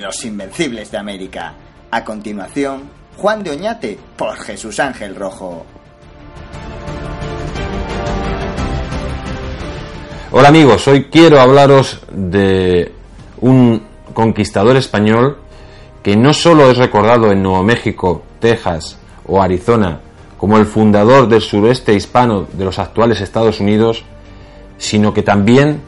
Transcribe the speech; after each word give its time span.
Los 0.00 0.24
Invencibles 0.24 0.90
de 0.90 0.98
América. 0.98 1.54
A 1.90 2.04
continuación, 2.04 2.90
Juan 3.16 3.42
de 3.42 3.50
Oñate 3.50 3.98
por 4.16 4.36
Jesús 4.36 4.78
Ángel 4.80 5.14
Rojo. 5.14 5.64
Hola 10.30 10.48
amigos, 10.48 10.86
hoy 10.88 11.04
quiero 11.04 11.40
hablaros 11.40 12.00
de 12.12 12.92
un 13.40 13.82
conquistador 14.12 14.76
español 14.76 15.38
que 16.02 16.16
no 16.16 16.34
solo 16.34 16.70
es 16.70 16.76
recordado 16.76 17.32
en 17.32 17.42
Nuevo 17.42 17.62
México, 17.62 18.22
Texas 18.40 18.98
o 19.26 19.40
Arizona 19.40 20.00
como 20.38 20.56
el 20.56 20.66
fundador 20.66 21.28
del 21.28 21.42
sureste 21.42 21.94
hispano 21.94 22.46
de 22.52 22.64
los 22.64 22.78
actuales 22.78 23.20
Estados 23.20 23.60
Unidos, 23.60 24.04
sino 24.78 25.12
que 25.12 25.22
también 25.22 25.80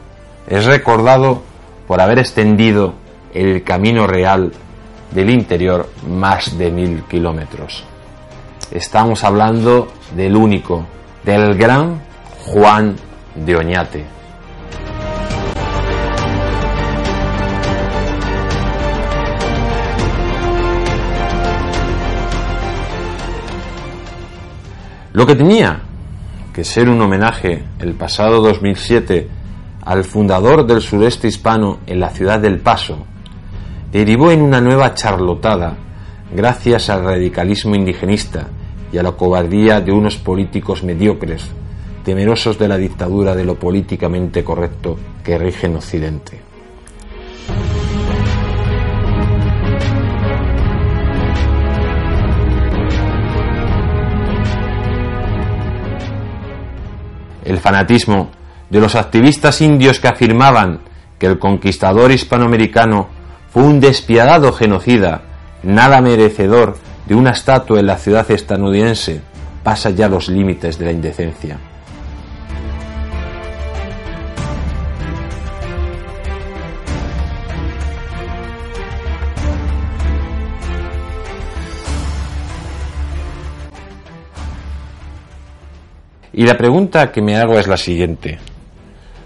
es 0.47 0.65
recordado 0.65 1.41
por 1.87 2.01
haber 2.01 2.19
extendido 2.19 2.93
el 3.33 3.63
camino 3.63 4.07
real 4.07 4.51
del 5.11 5.29
interior 5.29 5.89
más 6.07 6.57
de 6.57 6.71
mil 6.71 7.03
kilómetros. 7.03 7.83
Estamos 8.71 9.23
hablando 9.23 9.91
del 10.15 10.35
único, 10.35 10.85
del 11.23 11.55
gran 11.55 12.01
Juan 12.45 12.95
de 13.35 13.55
Oñate. 13.55 14.05
Lo 25.13 25.25
que 25.27 25.35
tenía 25.35 25.81
que 26.53 26.63
ser 26.63 26.87
un 26.87 27.01
homenaje 27.01 27.63
el 27.79 27.95
pasado 27.95 28.41
2007 28.41 29.27
al 29.83 30.05
fundador 30.05 30.65
del 30.65 30.81
sureste 30.81 31.27
hispano 31.27 31.79
en 31.85 31.99
la 31.99 32.09
ciudad 32.11 32.39
del 32.39 32.59
Paso, 32.59 33.05
derivó 33.91 34.31
en 34.31 34.41
una 34.41 34.61
nueva 34.61 34.93
charlotada 34.93 35.75
gracias 36.33 36.89
al 36.89 37.03
radicalismo 37.03 37.75
indigenista 37.75 38.47
y 38.91 38.97
a 38.97 39.03
la 39.03 39.11
cobardía 39.11 39.81
de 39.81 39.91
unos 39.91 40.17
políticos 40.17 40.83
mediocres, 40.83 41.49
temerosos 42.03 42.57
de 42.57 42.67
la 42.67 42.77
dictadura 42.77 43.35
de 43.35 43.43
lo 43.43 43.55
políticamente 43.55 44.43
correcto 44.43 44.97
que 45.23 45.37
rige 45.37 45.67
en 45.67 45.75
Occidente. 45.75 46.41
El 57.43 57.57
fanatismo 57.57 58.29
de 58.69 58.79
los 58.79 58.95
activistas 58.95 59.59
indios 59.61 59.99
que 59.99 60.07
afirmaban 60.07 60.79
que 61.19 61.25
el 61.25 61.37
conquistador 61.37 62.11
hispanoamericano 62.11 63.20
fue 63.51 63.63
un 63.63 63.81
despiadado 63.81 64.53
genocida, 64.53 65.23
nada 65.61 65.99
merecedor 66.01 66.77
de 67.05 67.15
una 67.15 67.31
estatua 67.31 67.79
en 67.79 67.87
la 67.87 67.97
ciudad 67.97 68.29
estadounidense, 68.31 69.21
pasa 69.61 69.89
ya 69.89 70.07
los 70.07 70.29
límites 70.29 70.79
de 70.79 70.85
la 70.85 70.91
indecencia. 70.91 71.59
Y 86.33 86.45
la 86.45 86.57
pregunta 86.57 87.11
que 87.11 87.21
me 87.21 87.35
hago 87.35 87.59
es 87.59 87.67
la 87.67 87.75
siguiente. 87.75 88.39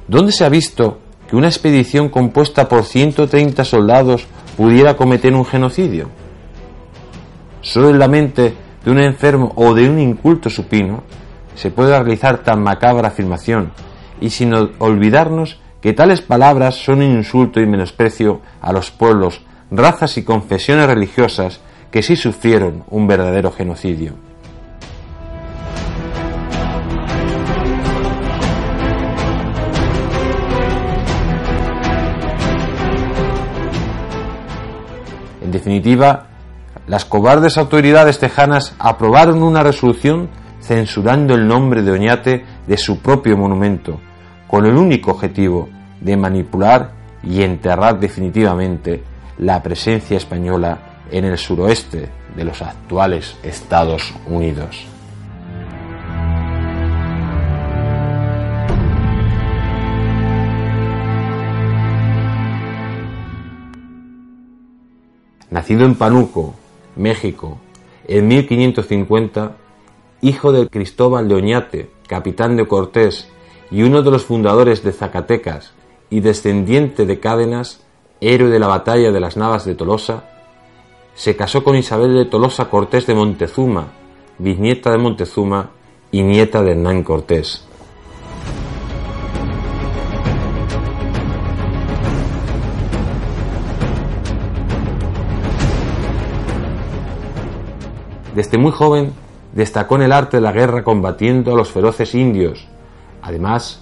¿Dónde 0.08 0.32
se 0.32 0.44
ha 0.44 0.50
visto 0.50 1.05
que 1.28 1.36
una 1.36 1.48
expedición 1.48 2.10
compuesta 2.10 2.68
por 2.68 2.84
130 2.84 3.64
soldados 3.64 4.28
pudiera 4.58 4.96
cometer 4.96 5.34
un 5.34 5.46
genocidio? 5.46 6.10
Solo 7.62 7.90
en 7.90 8.00
la 8.00 8.08
mente 8.08 8.54
de 8.84 8.92
un 8.92 9.00
enfermo 9.00 9.52
o 9.56 9.74
de 9.74 9.90
un 9.90 10.00
inculto 10.00 10.50
supino 10.50 11.04
se 11.56 11.72
puede 11.72 11.98
realizar 11.98 12.44
tan 12.44 12.62
macabra 12.62 13.08
afirmación, 13.08 13.72
y 14.22 14.30
sin 14.30 14.54
olvidarnos 14.54 15.60
que 15.82 15.94
tales 15.94 16.22
palabras 16.22 16.76
son 16.76 17.00
un 17.00 17.18
insulto 17.18 17.60
y 17.60 17.66
menosprecio 17.66 18.42
a 18.62 18.74
los 18.74 18.92
pueblos, 18.92 19.42
razas 19.72 20.18
y 20.18 20.24
confesiones 20.24 20.88
religiosas 20.88 21.60
que 21.92 22.02
sí 22.04 22.16
sufrieron 22.16 22.84
un 22.90 23.08
verdadero 23.08 23.52
genocidio. 23.52 24.14
Definitiva, 35.66 36.28
las 36.86 37.06
cobardes 37.06 37.58
autoridades 37.58 38.20
tejanas 38.20 38.76
aprobaron 38.78 39.42
una 39.42 39.64
resolución 39.64 40.30
censurando 40.62 41.34
el 41.34 41.48
nombre 41.48 41.82
de 41.82 41.90
Oñate 41.90 42.46
de 42.68 42.78
su 42.78 43.00
propio 43.00 43.36
monumento, 43.36 44.00
con 44.48 44.68
el 44.68 44.78
único 44.78 45.10
objetivo 45.10 45.68
de 46.02 46.18
manipular 46.18 46.92
y 47.24 47.42
enterrar 47.42 48.00
definitivamente 48.00 49.04
la 49.40 49.64
presencia 49.64 50.18
española 50.18 51.02
en 51.10 51.26
el 51.26 51.38
suroeste 51.40 52.10
de 52.36 52.44
los 52.44 52.62
actuales 52.62 53.36
Estados 53.42 54.14
Unidos. 54.28 54.95
Nacido 65.56 65.86
en 65.86 65.96
Panuco, 65.96 66.54
México, 66.98 67.60
en 68.10 68.28
1550, 68.28 69.56
hijo 70.20 70.52
de 70.52 70.68
Cristóbal 70.68 71.30
de 71.30 71.36
Oñate, 71.36 71.90
capitán 72.10 72.58
de 72.58 72.68
Cortés 72.68 73.30
y 73.72 73.84
uno 73.84 74.02
de 74.02 74.12
los 74.12 74.26
fundadores 74.26 74.84
de 74.84 74.92
Zacatecas 74.92 75.72
y 76.10 76.20
descendiente 76.20 77.06
de 77.06 77.22
Cádenas, 77.22 77.86
héroe 78.20 78.50
de 78.50 78.60
la 78.60 78.68
batalla 78.68 79.14
de 79.14 79.20
las 79.22 79.38
Navas 79.38 79.64
de 79.64 79.76
Tolosa, 79.76 80.26
se 81.14 81.38
casó 81.38 81.64
con 81.64 81.78
Isabel 81.78 82.14
de 82.14 82.26
Tolosa 82.26 82.70
Cortés 82.70 83.08
de 83.08 83.16
Montezuma, 83.16 83.94
bisnieta 84.38 84.92
de 84.92 84.98
Montezuma 84.98 85.70
y 86.12 86.22
nieta 86.24 86.64
de 86.64 86.72
Hernán 86.72 87.02
Cortés. 87.02 87.65
Desde 98.36 98.58
muy 98.58 98.74
joven 98.74 99.14
destacó 99.54 99.96
en 99.96 100.02
el 100.02 100.12
arte 100.12 100.38
de 100.38 100.42
la 100.42 100.52
guerra 100.52 100.84
combatiendo 100.84 101.54
a 101.54 101.56
los 101.56 101.72
feroces 101.72 102.14
indios. 102.14 102.68
Además, 103.22 103.82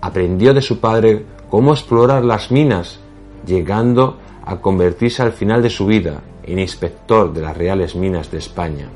aprendió 0.00 0.54
de 0.54 0.62
su 0.62 0.80
padre 0.80 1.26
cómo 1.50 1.74
explorar 1.74 2.24
las 2.24 2.50
minas, 2.50 3.00
llegando 3.46 4.16
a 4.46 4.56
convertirse 4.56 5.20
al 5.20 5.32
final 5.32 5.62
de 5.62 5.68
su 5.68 5.84
vida 5.84 6.22
en 6.42 6.58
inspector 6.58 7.34
de 7.34 7.42
las 7.42 7.54
Reales 7.54 7.94
Minas 7.94 8.30
de 8.30 8.38
España. 8.38 8.88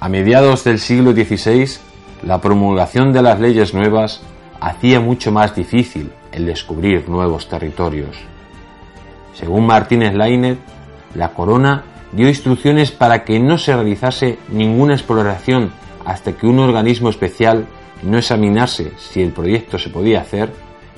A 0.00 0.08
mediados 0.08 0.64
del 0.64 0.78
siglo 0.78 1.12
XVI, 1.12 1.68
la 2.22 2.40
promulgación 2.40 3.12
de 3.12 3.20
las 3.20 3.38
leyes 3.38 3.74
nuevas 3.74 4.22
hacía 4.60 5.00
mucho 5.00 5.32
más 5.32 5.54
difícil 5.54 6.12
el 6.32 6.46
descubrir 6.46 7.08
nuevos 7.08 7.48
territorios. 7.48 8.16
Según 9.34 9.66
Martínez 9.66 10.14
Lainet, 10.14 10.58
la 11.14 11.30
corona 11.30 11.84
dio 12.12 12.28
instrucciones 12.28 12.90
para 12.90 13.24
que 13.24 13.38
no 13.40 13.58
se 13.58 13.74
realizase 13.74 14.38
ninguna 14.48 14.94
exploración 14.94 15.72
hasta 16.04 16.32
que 16.32 16.46
un 16.46 16.58
organismo 16.58 17.08
especial 17.10 17.66
no 18.02 18.18
examinase 18.18 18.92
si 18.98 19.22
el 19.22 19.32
proyecto 19.32 19.78
se 19.78 19.90
podía 19.90 20.20
hacer 20.20 20.52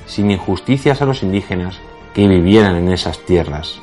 sin 0.07 0.31
injusticias 0.31 1.03
a 1.03 1.07
los 1.07 1.23
indígenas 1.23 1.79
que 2.15 2.27
vivieran 2.27 2.77
en 2.77 2.93
esas 2.93 3.19
tierras. 3.25 3.81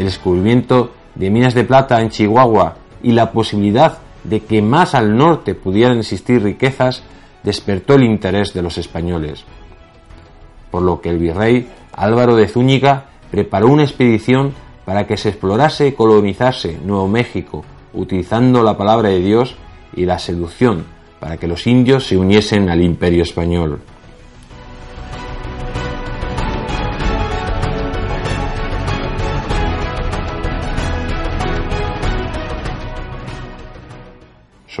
El 0.00 0.06
descubrimiento 0.06 0.92
de 1.14 1.28
minas 1.28 1.52
de 1.52 1.64
plata 1.64 2.00
en 2.00 2.08
Chihuahua 2.08 2.76
y 3.02 3.12
la 3.12 3.32
posibilidad 3.32 3.98
de 4.24 4.40
que 4.40 4.62
más 4.62 4.94
al 4.94 5.14
norte 5.14 5.54
pudieran 5.54 5.98
existir 5.98 6.42
riquezas 6.42 7.02
despertó 7.42 7.94
el 7.94 8.04
interés 8.04 8.54
de 8.54 8.62
los 8.62 8.78
españoles. 8.78 9.44
Por 10.70 10.82
lo 10.82 11.02
que 11.02 11.10
el 11.10 11.18
virrey 11.18 11.68
Álvaro 11.92 12.34
de 12.34 12.48
Zúñiga 12.48 13.08
preparó 13.30 13.68
una 13.68 13.82
expedición 13.82 14.54
para 14.86 15.06
que 15.06 15.18
se 15.18 15.28
explorase 15.28 15.88
y 15.88 15.92
colonizase 15.92 16.78
Nuevo 16.82 17.06
México, 17.06 17.62
utilizando 17.92 18.62
la 18.62 18.78
palabra 18.78 19.10
de 19.10 19.20
Dios 19.20 19.56
y 19.94 20.06
la 20.06 20.18
seducción 20.18 20.86
para 21.18 21.36
que 21.36 21.46
los 21.46 21.66
indios 21.66 22.06
se 22.06 22.16
uniesen 22.16 22.70
al 22.70 22.82
imperio 22.82 23.22
español. 23.22 23.80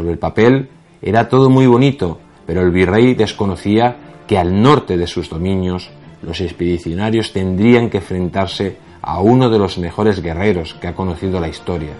Sobre 0.00 0.12
el 0.12 0.18
papel 0.18 0.70
era 1.02 1.28
todo 1.28 1.50
muy 1.50 1.66
bonito, 1.66 2.18
pero 2.46 2.62
el 2.62 2.70
virrey 2.70 3.12
desconocía 3.12 3.96
que 4.26 4.38
al 4.38 4.62
norte 4.62 4.96
de 4.96 5.06
sus 5.06 5.28
dominios 5.28 5.90
los 6.22 6.40
expedicionarios 6.40 7.34
tendrían 7.34 7.90
que 7.90 7.98
enfrentarse 7.98 8.78
a 9.02 9.20
uno 9.20 9.50
de 9.50 9.58
los 9.58 9.76
mejores 9.76 10.22
guerreros 10.22 10.72
que 10.72 10.88
ha 10.88 10.94
conocido 10.94 11.38
la 11.38 11.48
historia, 11.48 11.90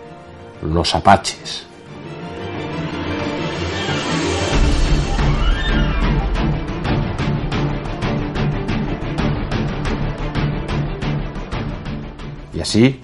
los 0.63 0.95
apaches. 0.95 1.67
Y 12.55 12.61
así, 12.63 12.99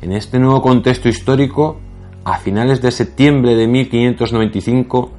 en 0.00 0.12
este 0.12 0.38
nuevo 0.38 0.62
contexto 0.62 1.08
histórico, 1.08 1.80
a 2.30 2.36
finales 2.36 2.82
de 2.82 2.90
septiembre 2.90 3.56
de 3.56 3.66
1595, 3.66 5.10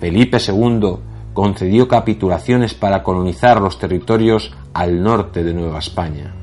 Felipe 0.00 0.38
II 0.44 0.96
concedió 1.32 1.86
capitulaciones 1.86 2.74
para 2.74 3.04
colonizar 3.04 3.60
los 3.60 3.78
territorios 3.78 4.52
al 4.74 5.00
norte 5.00 5.44
de 5.44 5.54
Nueva 5.54 5.78
España. 5.78 6.34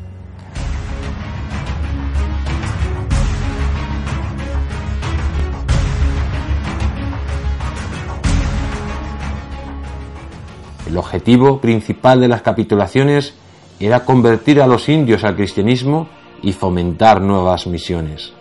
El 10.87 10.97
objetivo 10.97 11.59
principal 11.59 12.21
de 12.21 12.29
las 12.29 12.41
capitulaciones 12.41 13.33
era 13.81 14.05
convertir 14.05 14.61
a 14.61 14.67
los 14.67 14.87
indios 14.87 15.25
al 15.25 15.35
cristianismo 15.35 16.07
y 16.41 16.53
fomentar 16.53 17.19
nuevas 17.19 17.67
misiones. 17.67 18.33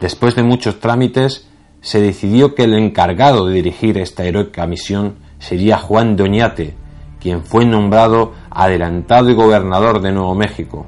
Después 0.00 0.34
de 0.34 0.42
muchos 0.42 0.80
trámites, 0.80 1.46
se 1.82 2.00
decidió 2.00 2.54
que 2.54 2.64
el 2.64 2.74
encargado 2.74 3.46
de 3.46 3.54
dirigir 3.54 3.98
esta 3.98 4.24
heroica 4.24 4.66
misión 4.66 5.16
sería 5.38 5.78
Juan 5.78 6.16
de 6.16 6.22
Oñate, 6.24 6.74
quien 7.20 7.44
fue 7.44 7.64
nombrado 7.64 8.32
adelantado 8.50 9.30
y 9.30 9.34
gobernador 9.34 10.00
de 10.00 10.12
Nuevo 10.12 10.34
México. 10.34 10.86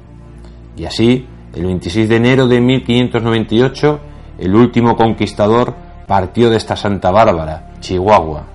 Y 0.75 0.85
así, 0.85 1.27
el 1.53 1.65
26 1.65 2.09
de 2.09 2.15
enero 2.15 2.47
de 2.47 2.59
1598, 2.59 3.99
el 4.39 4.55
último 4.55 4.95
conquistador 4.95 5.75
partió 6.07 6.49
de 6.49 6.57
esta 6.57 6.75
Santa 6.75 7.11
Bárbara, 7.11 7.73
Chihuahua. 7.79 8.45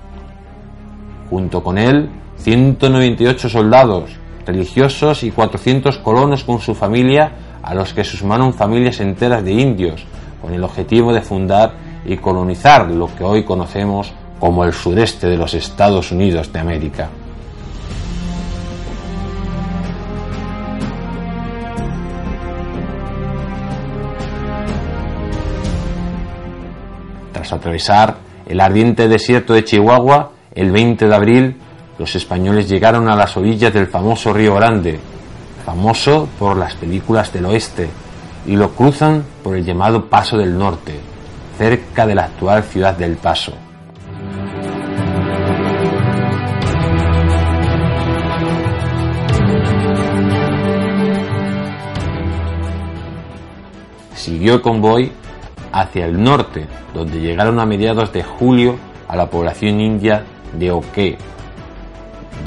Junto 1.29 1.63
con 1.63 1.77
él, 1.77 2.09
198 2.37 3.49
soldados, 3.49 4.11
religiosos 4.45 5.23
y 5.23 5.31
400 5.31 5.99
colonos 5.99 6.43
con 6.43 6.59
su 6.59 6.75
familia, 6.75 7.31
a 7.61 7.73
los 7.73 7.93
que 7.93 8.03
sumaron 8.03 8.53
familias 8.53 8.99
enteras 8.99 9.43
de 9.43 9.51
indios, 9.51 10.05
con 10.41 10.53
el 10.53 10.63
objetivo 10.63 11.13
de 11.13 11.21
fundar 11.21 11.73
y 12.05 12.17
colonizar 12.17 12.89
lo 12.89 13.13
que 13.15 13.23
hoy 13.23 13.43
conocemos 13.43 14.11
como 14.39 14.63
el 14.63 14.73
sureste 14.73 15.27
de 15.27 15.37
los 15.37 15.53
Estados 15.53 16.11
Unidos 16.11 16.51
de 16.51 16.59
América. 16.59 17.09
Tras 27.33 27.53
atravesar 27.53 28.15
el 28.47 28.59
ardiente 28.59 29.07
desierto 29.07 29.53
de 29.53 29.63
Chihuahua, 29.63 30.31
el 30.55 30.71
20 30.71 31.07
de 31.07 31.15
abril, 31.15 31.57
los 31.99 32.15
españoles 32.15 32.67
llegaron 32.69 33.09
a 33.09 33.15
las 33.15 33.35
orillas 33.37 33.73
del 33.73 33.87
famoso 33.87 34.33
Río 34.33 34.55
Grande, 34.55 34.99
famoso 35.65 36.27
por 36.39 36.57
las 36.57 36.73
películas 36.75 37.31
del 37.31 37.45
oeste, 37.45 37.89
y 38.49 38.55
lo 38.55 38.71
cruzan 38.71 39.23
por 39.43 39.55
el 39.55 39.63
llamado 39.63 40.05
Paso 40.05 40.35
del 40.35 40.57
Norte, 40.57 40.99
cerca 41.55 42.07
de 42.07 42.15
la 42.15 42.23
actual 42.23 42.63
ciudad 42.63 42.97
del 42.97 43.15
Paso. 43.15 43.53
Siguió 54.15 54.55
el 54.55 54.61
convoy 54.61 55.11
hacia 55.71 56.07
el 56.07 56.19
norte, 56.23 56.65
donde 56.95 57.19
llegaron 57.19 57.59
a 57.59 57.67
mediados 57.67 58.11
de 58.11 58.23
julio 58.23 58.77
a 59.07 59.15
la 59.15 59.29
población 59.29 59.79
india 59.79 60.23
de 60.53 60.71
Oque, 60.71 61.19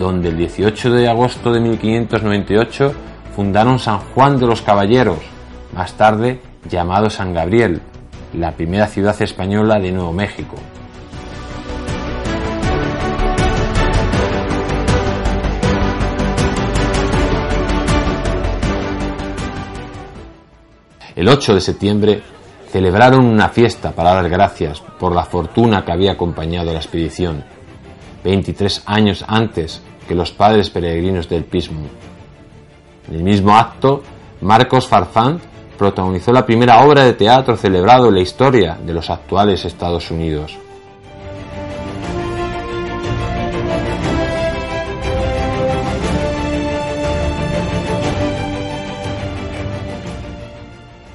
donde 0.00 0.30
el 0.30 0.37
18 0.37 0.90
de 0.90 1.09
agosto 1.09 1.52
de 1.52 1.61
1598 1.61 2.92
fundaron 3.37 3.78
San 3.78 4.00
Juan 4.00 4.40
de 4.40 4.49
los 4.49 4.62
Caballeros, 4.62 5.31
más 5.72 5.94
tarde 5.94 6.40
llamado 6.68 7.10
San 7.10 7.32
Gabriel, 7.32 7.80
la 8.34 8.52
primera 8.52 8.86
ciudad 8.86 9.20
española 9.20 9.78
de 9.78 9.92
Nuevo 9.92 10.12
México. 10.12 10.56
El 21.14 21.28
8 21.28 21.54
de 21.54 21.60
septiembre 21.60 22.22
celebraron 22.70 23.26
una 23.26 23.50
fiesta 23.50 23.92
para 23.92 24.14
dar 24.14 24.30
gracias 24.30 24.80
por 24.80 25.14
la 25.14 25.24
fortuna 25.24 25.84
que 25.84 25.92
había 25.92 26.12
acompañado 26.12 26.72
la 26.72 26.78
expedición, 26.78 27.44
23 28.24 28.84
años 28.86 29.24
antes 29.28 29.82
que 30.08 30.14
los 30.14 30.32
padres 30.32 30.70
peregrinos 30.70 31.28
del 31.28 31.44
Pismo. 31.44 31.86
En 33.08 33.14
el 33.14 33.22
mismo 33.22 33.54
acto, 33.54 34.02
Marcos 34.40 34.88
Farfán 34.88 35.51
protagonizó 35.82 36.32
la 36.32 36.46
primera 36.46 36.84
obra 36.84 37.02
de 37.02 37.12
teatro 37.14 37.56
celebrado 37.56 38.06
en 38.06 38.14
la 38.14 38.20
historia 38.20 38.78
de 38.86 38.92
los 38.92 39.10
actuales 39.10 39.64
Estados 39.64 40.12
Unidos. 40.12 40.56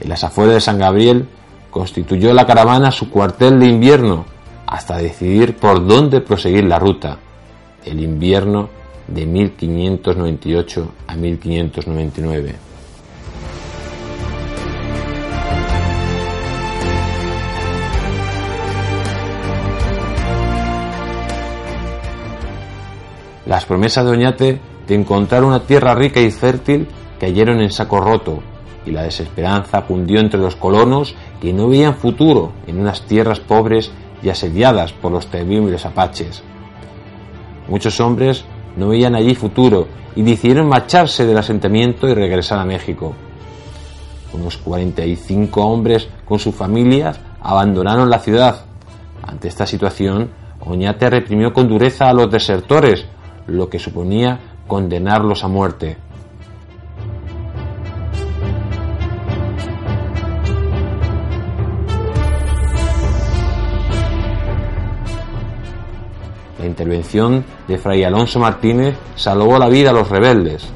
En 0.02 0.10
las 0.10 0.26
afueras 0.26 0.56
de 0.56 0.60
San 0.60 0.78
Gabriel 0.78 1.30
constituyó 1.72 2.34
la 2.34 2.46
caravana 2.46 2.92
su 2.92 3.10
cuartel 3.10 3.62
de 3.62 3.68
invierno 3.68 4.26
hasta 4.66 4.98
decidir 4.98 5.56
por 5.56 5.88
dónde 5.88 6.20
proseguir 6.20 6.66
la 6.66 6.78
ruta, 6.78 7.20
el 7.86 8.02
invierno 8.02 8.68
de 9.08 9.26
1598 9.26 10.92
a 11.08 11.16
1599. 11.16 12.67
Las 23.48 23.64
promesas 23.64 24.04
de 24.04 24.12
Oñate 24.12 24.60
de 24.88 24.96
encontrar 24.96 25.46
una 25.46 25.62
tierra 25.62 25.96
rica 25.96 26.20
y 26.20 26.32
fértil 26.32 26.88
cayeron 27.18 27.62
en 27.62 27.72
saco 27.72 28.02
roto 28.02 28.44
y 28.86 28.92
la 28.92 29.04
desesperanza 29.04 29.84
cundió 29.84 30.20
entre 30.20 30.40
los 30.40 30.58
colonos 30.58 31.16
que 31.40 31.54
no 31.54 31.70
veían 31.70 31.96
futuro 31.96 32.52
en 32.68 32.80
unas 32.80 33.04
tierras 33.04 33.40
pobres 33.40 33.92
y 34.22 34.30
asediadas 34.30 34.92
por 34.92 35.14
los 35.14 35.28
temibles 35.28 35.86
apaches. 35.86 36.44
Muchos 37.70 38.02
hombres 38.02 38.44
no 38.76 38.90
veían 38.90 39.16
allí 39.16 39.34
futuro 39.34 39.88
y 40.16 40.24
decidieron 40.24 40.68
marcharse 40.68 41.26
del 41.26 41.38
asentamiento 41.38 42.08
y 42.08 42.14
regresar 42.14 42.60
a 42.60 42.66
México. 42.66 43.14
Unos 44.34 44.58
45 44.58 45.62
hombres 45.62 46.10
con 46.26 46.40
sus 46.40 46.54
familias 46.54 47.18
abandonaron 47.42 48.10
la 48.10 48.20
ciudad. 48.20 48.66
Ante 49.24 49.48
esta 49.48 49.66
situación, 49.66 50.32
Oñate 50.60 51.10
reprimió 51.10 51.54
con 51.54 51.70
dureza 51.70 52.10
a 52.10 52.14
los 52.14 52.30
desertores, 52.30 53.06
lo 53.48 53.70
que 53.70 53.80
suponía 53.80 54.40
condenarlos 54.68 55.44
a 55.44 55.48
muerte. 55.48 55.98
La 66.60 66.66
intervención 66.66 67.46
de 67.68 67.78
Fray 67.78 68.04
Alonso 68.04 68.40
Martínez 68.40 68.96
salvó 69.16 69.58
la 69.58 69.70
vida 69.70 69.92
a 69.92 69.94
los 69.94 70.10
rebeldes. 70.10 70.68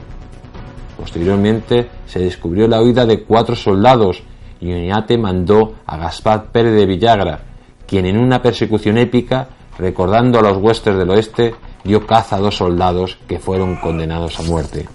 Posteriormente 0.98 1.90
se 2.06 2.20
descubrió 2.20 2.68
la 2.68 2.82
huida 2.82 3.06
de 3.06 3.24
cuatro 3.24 3.56
soldados 3.56 4.24
y 4.60 4.72
Oñate 4.72 5.18
mandó 5.18 5.74
a 5.86 5.98
Gaspar 5.98 6.52
Pérez 6.52 6.74
de 6.74 6.86
Villagra, 6.86 7.40
quien 7.88 8.06
en 8.06 8.18
una 8.18 8.42
persecución 8.42 8.98
épica, 9.00 9.50
recordando 9.78 10.38
a 10.38 10.44
los 10.44 10.58
huestes 10.58 10.96
del 10.96 11.10
oeste, 11.10 11.56
dio 11.84 12.06
caza 12.06 12.36
a 12.36 12.40
dos 12.40 12.58
soldados 12.58 13.18
que 13.28 13.40
fueron 13.40 13.76
condenados 13.78 14.40
a 14.40 14.44
muerte. 14.44 14.88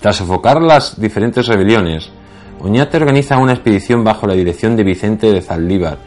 Tras 0.00 0.16
sofocar 0.16 0.62
las 0.62 1.00
diferentes 1.00 1.46
rebeliones, 1.46 2.10
Oñate 2.60 2.96
organiza 2.96 3.38
una 3.38 3.52
expedición 3.52 4.02
bajo 4.02 4.26
la 4.26 4.34
dirección 4.34 4.74
de 4.76 4.82
Vicente 4.82 5.30
de 5.30 5.42
Zaldívar, 5.42 5.98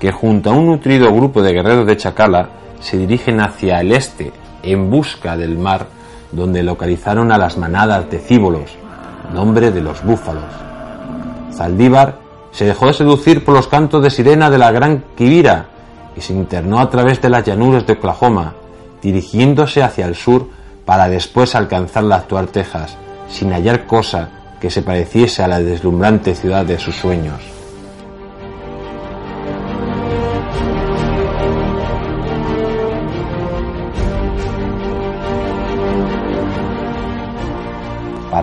que 0.00 0.10
junto 0.10 0.50
a 0.50 0.52
un 0.52 0.66
nutrido 0.66 1.12
grupo 1.14 1.40
de 1.40 1.52
guerreros 1.52 1.86
de 1.86 1.96
Chacala 1.96 2.50
se 2.80 2.96
dirigen 2.98 3.40
hacia 3.40 3.80
el 3.80 3.92
este 3.92 4.32
en 4.62 4.90
busca 4.90 5.36
del 5.36 5.56
mar, 5.56 5.86
donde 6.32 6.62
localizaron 6.62 7.30
a 7.30 7.38
las 7.38 7.56
manadas 7.56 8.10
de 8.10 8.18
cíbolos, 8.18 8.76
nombre 9.32 9.70
de 9.70 9.80
los 9.80 10.02
búfalos. 10.02 10.44
Zaldívar 11.52 12.18
se 12.50 12.64
dejó 12.64 12.86
de 12.86 12.94
seducir 12.94 13.44
por 13.44 13.54
los 13.54 13.68
cantos 13.68 14.02
de 14.02 14.10
sirena 14.10 14.50
de 14.50 14.58
la 14.58 14.70
gran 14.70 15.04
Quivira 15.16 15.66
y 16.16 16.20
se 16.20 16.32
internó 16.32 16.80
a 16.80 16.90
través 16.90 17.20
de 17.20 17.30
las 17.30 17.44
llanuras 17.44 17.86
de 17.86 17.94
Oklahoma, 17.94 18.54
dirigiéndose 19.02 19.82
hacia 19.82 20.06
el 20.06 20.14
sur 20.14 20.48
para 20.84 21.08
después 21.08 21.54
alcanzar 21.54 22.04
la 22.04 22.16
actual 22.16 22.48
Texas, 22.48 22.96
sin 23.28 23.52
hallar 23.52 23.86
cosa 23.86 24.28
que 24.60 24.70
se 24.70 24.82
pareciese 24.82 25.42
a 25.42 25.48
la 25.48 25.60
deslumbrante 25.60 26.34
ciudad 26.34 26.64
de 26.64 26.78
sus 26.78 26.96
sueños. 26.96 27.53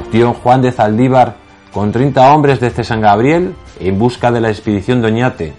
Partió 0.01 0.33
Juan 0.33 0.63
de 0.63 0.71
Zaldívar 0.71 1.35
con 1.71 1.91
30 1.91 2.33
hombres 2.33 2.59
desde 2.59 2.83
San 2.83 3.01
Gabriel 3.01 3.53
en 3.79 3.99
busca 3.99 4.31
de 4.31 4.41
la 4.41 4.49
expedición 4.49 4.99
Doñate. 4.99 5.53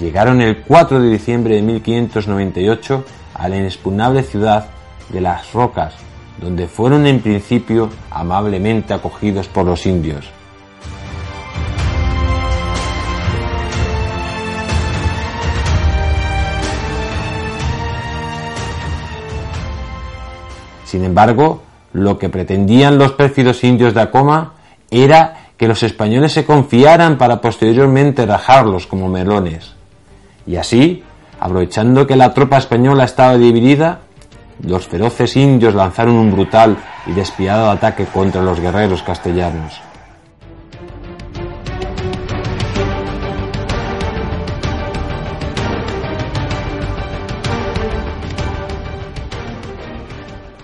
Llegaron 0.00 0.40
el 0.40 0.62
4 0.62 0.98
de 0.98 1.10
diciembre 1.10 1.56
de 1.56 1.62
1598 1.62 3.04
a 3.34 3.48
la 3.50 3.58
inexpugnable 3.58 4.22
ciudad 4.22 4.70
de 5.10 5.20
Las 5.20 5.52
Rocas, 5.52 5.94
donde 6.40 6.68
fueron 6.68 7.06
en 7.06 7.20
principio 7.20 7.90
amablemente 8.10 8.94
acogidos 8.94 9.46
por 9.46 9.66
los 9.66 9.84
indios. 9.84 10.30
Sin 20.86 21.04
embargo, 21.04 21.60
lo 21.92 22.18
que 22.18 22.28
pretendían 22.28 22.98
los 22.98 23.12
pérfidos 23.12 23.64
indios 23.64 23.94
de 23.94 24.02
Acoma 24.02 24.54
era 24.90 25.50
que 25.56 25.68
los 25.68 25.82
españoles 25.82 26.32
se 26.32 26.44
confiaran 26.44 27.18
para 27.18 27.40
posteriormente 27.40 28.24
rajarlos 28.24 28.86
como 28.86 29.08
melones. 29.08 29.74
Y 30.46 30.56
así, 30.56 31.02
aprovechando 31.38 32.06
que 32.06 32.16
la 32.16 32.32
tropa 32.32 32.58
española 32.58 33.04
estaba 33.04 33.36
dividida, 33.36 34.00
los 34.62 34.86
feroces 34.86 35.36
indios 35.36 35.74
lanzaron 35.74 36.14
un 36.14 36.32
brutal 36.32 36.76
y 37.06 37.12
despiadado 37.12 37.70
ataque 37.70 38.06
contra 38.06 38.42
los 38.42 38.60
guerreros 38.60 39.02
castellanos. 39.02 39.80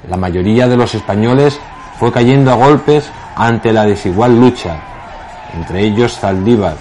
La 0.08 0.16
mayoría 0.16 0.68
de 0.68 0.76
los 0.76 0.94
españoles 0.94 1.58
fue 1.98 2.12
cayendo 2.12 2.52
a 2.52 2.54
golpes 2.54 3.10
ante 3.34 3.72
la 3.72 3.84
desigual 3.84 4.38
lucha, 4.38 4.76
entre 5.54 5.82
ellos 5.82 6.18
Zaldívar, 6.18 6.76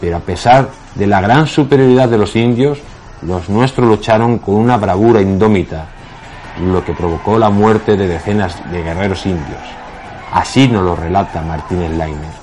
pero 0.00 0.18
a 0.18 0.20
pesar 0.20 0.68
de 0.94 1.06
la 1.06 1.20
gran 1.20 1.46
superioridad 1.46 2.08
de 2.08 2.18
los 2.18 2.36
indios, 2.36 2.78
los 3.22 3.48
nuestros 3.48 3.86
lucharon 3.86 4.38
con 4.38 4.56
una 4.56 4.76
bravura 4.76 5.20
indómita, 5.20 5.86
lo 6.60 6.84
que 6.84 6.92
provocó 6.92 7.38
la 7.38 7.50
muerte 7.50 7.96
de 7.96 8.08
decenas 8.08 8.56
de 8.70 8.82
guerreros 8.82 9.24
indios. 9.26 9.60
Así 10.32 10.68
nos 10.68 10.84
lo 10.84 10.96
relata 10.96 11.42
Martínez 11.42 11.92
Lainer. 11.96 12.40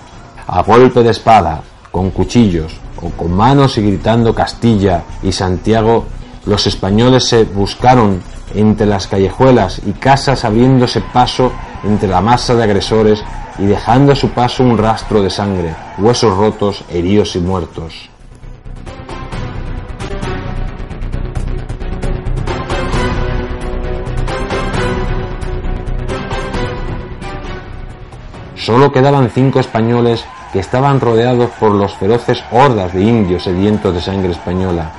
A 0.48 0.62
golpe 0.62 1.04
de 1.04 1.12
espada, 1.12 1.62
con 1.92 2.12
cuchillos 2.12 2.80
o 3.02 3.10
con 3.12 3.34
manos 3.34 3.78
y 3.78 3.82
gritando 3.82 4.34
Castilla 4.34 5.04
y 5.22 5.32
Santiago, 5.32 6.06
los 6.46 6.66
españoles 6.68 7.28
se 7.28 7.44
buscaron 7.44 8.22
entre 8.54 8.86
las 8.88 9.08
callejuelas 9.08 9.82
y 9.86 9.92
casas 9.94 10.46
abriéndose 10.46 11.02
paso 11.02 11.52
entre 11.84 12.10
la 12.10 12.22
masa 12.22 12.56
de 12.56 12.64
agresores 12.64 13.24
y 13.60 13.66
dejando 13.66 14.12
a 14.12 14.16
su 14.16 14.30
paso 14.30 14.64
un 14.64 14.78
rastro 14.78 15.22
de 15.22 15.30
sangre, 15.30 15.76
huesos 15.98 16.36
rotos, 16.36 16.84
heridos 16.90 17.36
y 17.36 17.40
muertos. 17.40 18.10
Solo 28.56 28.92
quedaban 28.92 29.30
cinco 29.30 29.62
españoles 29.62 30.26
que 30.52 30.60
estaban 30.60 31.00
rodeados 31.00 31.50
por 31.52 31.72
los 31.72 31.96
feroces 31.96 32.44
hordas 32.52 32.94
de 32.94 33.02
indios 33.02 33.44
sedientos 33.44 33.94
de 33.94 34.02
sangre 34.02 34.32
española. 34.32 34.92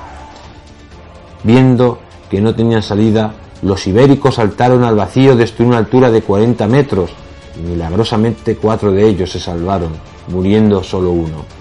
Viendo 1.43 1.99
que 2.29 2.41
no 2.41 2.53
tenían 2.53 2.83
salida, 2.83 3.33
los 3.61 3.85
ibéricos 3.87 4.35
saltaron 4.35 4.83
al 4.83 4.95
vacío 4.95 5.35
desde 5.35 5.63
una 5.63 5.77
altura 5.77 6.11
de 6.11 6.21
40 6.21 6.67
metros 6.67 7.11
y 7.57 7.67
milagrosamente 7.67 8.55
cuatro 8.55 8.91
de 8.91 9.07
ellos 9.07 9.31
se 9.31 9.39
salvaron, 9.39 9.91
muriendo 10.27 10.83
solo 10.83 11.11
uno. 11.11 11.59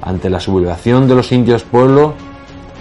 Ante 0.00 0.28
la 0.30 0.38
sublevación 0.38 1.08
de 1.08 1.14
los 1.14 1.32
indios 1.32 1.64
pueblo, 1.64 2.14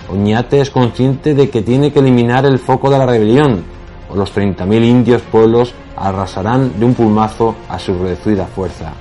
Oñate 0.09 0.59
es 0.59 0.69
consciente 0.69 1.33
de 1.33 1.49
que 1.49 1.61
tiene 1.61 1.91
que 1.91 1.99
eliminar 1.99 2.45
el 2.45 2.59
foco 2.59 2.89
de 2.89 2.97
la 2.97 3.05
rebelión, 3.05 3.63
o 4.11 4.15
los 4.15 4.35
30.000 4.35 4.85
indios 4.85 5.21
pueblos 5.23 5.73
arrasarán 6.03 6.77
de 6.77 6.85
un 6.85 6.93
pulmazo 6.93 7.55
a 7.69 7.79
su 7.79 7.97
reducida 7.97 8.45
fuerza. 8.45 8.91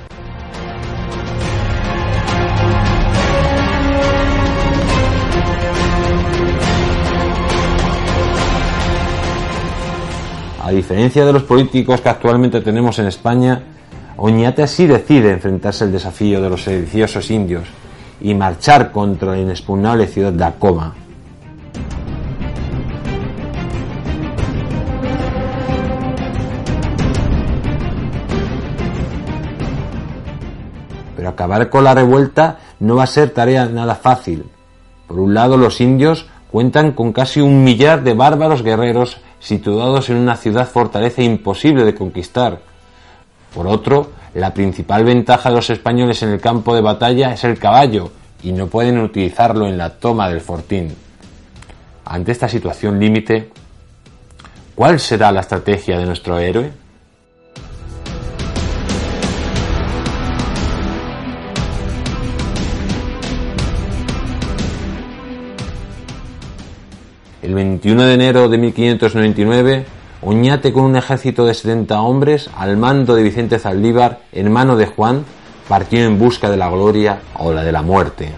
A 10.63 10.71
diferencia 10.71 11.27
de 11.27 11.33
los 11.33 11.43
políticos 11.43 12.01
que 12.01 12.09
actualmente 12.09 12.61
tenemos 12.61 12.97
en 13.01 13.09
España, 13.09 13.61
Oñate 14.17 14.69
sí 14.69 14.87
decide 14.87 15.33
enfrentarse 15.33 15.83
al 15.83 15.91
desafío 15.91 16.41
de 16.41 16.49
los 16.49 16.63
sediciosos 16.63 17.29
indios 17.33 17.65
y 18.21 18.33
marchar 18.35 18.93
contra 18.93 19.33
la 19.33 19.39
inexpugnable 19.39 20.07
ciudad 20.07 20.33
de 20.33 20.45
Acoma. 20.45 20.95
Acabar 31.33 31.69
con 31.69 31.85
la 31.85 31.95
revuelta 31.95 32.59
no 32.81 32.97
va 32.97 33.05
a 33.05 33.09
ser 33.09 33.31
tarea 33.31 33.67
nada 33.67 33.95
fácil. 33.95 34.45
Por 35.07 35.19
un 35.19 35.35
lado, 35.35 35.57
los 35.57 35.81
indios 35.81 36.27
cuentan 36.51 36.93
con 36.93 37.13
casi 37.13 37.41
un 37.41 37.65
millar 37.65 38.03
de 38.03 38.15
bárbaros 38.15 38.63
guerreros 38.63 39.19
situados 39.41 40.09
en 40.11 40.17
una 40.17 40.37
ciudad 40.37 40.69
fortaleza 40.69 41.23
imposible 41.23 41.85
de 41.85 41.95
conquistar. 41.95 42.61
Por 43.55 43.67
otro, 43.67 44.13
la 44.35 44.55
principal 44.55 45.05
ventaja 45.05 45.51
de 45.51 45.57
los 45.57 45.71
españoles 45.71 46.23
en 46.23 46.31
el 46.31 46.41
campo 46.41 46.75
de 46.75 46.81
batalla 46.81 47.33
es 47.33 47.45
el 47.45 47.59
caballo, 47.59 48.11
y 48.43 48.53
no 48.53 48.67
pueden 48.67 48.99
utilizarlo 48.99 49.67
en 49.67 49.79
la 49.79 49.91
toma 49.91 50.29
del 50.29 50.41
fortín. 50.41 50.95
Ante 52.05 52.33
esta 52.33 52.49
situación 52.49 52.99
límite, 52.99 53.51
¿cuál 54.75 54.99
será 54.99 55.31
la 55.31 55.41
estrategia 55.41 55.99
de 55.99 56.07
nuestro 56.07 56.39
héroe? 56.39 56.73
El 67.53 67.57
21 67.57 68.05
de 68.05 68.15
enero 68.15 68.49
de 68.49 68.57
1599, 68.57 69.85
Oñate 70.23 70.73
con 70.73 70.85
un 70.85 70.97
ejército 70.97 71.45
de 71.45 71.53
70 71.53 72.01
hombres 72.01 72.49
al 72.57 72.79
mando 72.79 73.15
de 73.15 73.23
Vicente 73.23 73.59
Zaldívar, 73.59 74.21
hermano 74.33 74.75
de 74.75 74.87
Juan, 74.87 75.27
partió 75.69 76.01
en 76.01 76.19
busca 76.19 76.49
de 76.49 76.57
la 76.57 76.71
gloria 76.71 77.21
o 77.35 77.53
la 77.53 77.63
de 77.63 77.71
la 77.71 77.83
muerte. 77.83 78.33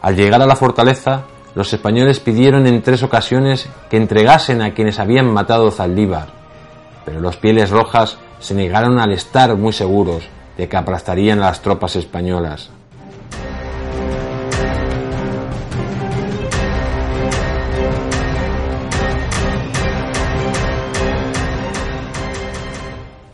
Al 0.00 0.14
llegar 0.14 0.40
a 0.40 0.46
la 0.46 0.54
fortaleza, 0.54 1.24
los 1.56 1.72
españoles 1.72 2.20
pidieron 2.20 2.68
en 2.68 2.82
tres 2.82 3.02
ocasiones 3.02 3.68
que 3.90 3.96
entregasen 3.96 4.62
a 4.62 4.74
quienes 4.74 5.00
habían 5.00 5.26
matado 5.26 5.72
Zaldívar, 5.72 6.41
pero 7.04 7.20
los 7.20 7.36
pieles 7.36 7.70
rojas 7.70 8.18
se 8.38 8.54
negaron 8.54 8.98
al 8.98 9.12
estar 9.12 9.54
muy 9.56 9.72
seguros 9.72 10.24
de 10.56 10.68
que 10.68 10.76
aplastarían 10.76 11.38
a 11.40 11.46
las 11.46 11.62
tropas 11.62 11.96
españolas. 11.96 12.70